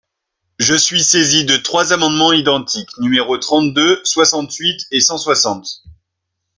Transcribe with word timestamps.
Je 0.57 0.73
suis 0.73 1.03
saisi 1.03 1.45
de 1.45 1.57
trois 1.57 1.93
amendements 1.93 2.33
identiques, 2.33 2.89
numéros 2.97 3.37
trente-deux, 3.37 4.01
soixante-huit 4.03 4.81
et 4.89 4.99
cent 4.99 5.19
soixante. 5.19 5.83